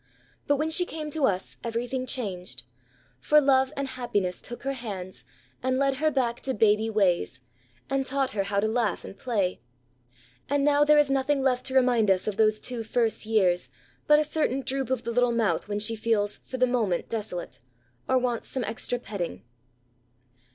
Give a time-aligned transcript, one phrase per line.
[0.47, 2.63] But when she came to us everything changed;
[3.19, 5.23] for love and happiness took her hands
[5.61, 7.39] and led her back to baby ways,
[7.87, 9.59] and taught her how to laugh and play:
[10.49, 13.69] and now there is nothing left to remind us of those two first years
[14.07, 17.59] but a certain droop of the little mouth when she feels for the moment desolate,
[18.09, 19.43] or wants some extra petting.